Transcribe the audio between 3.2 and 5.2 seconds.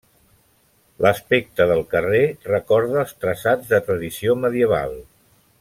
traçats de tradició medieval.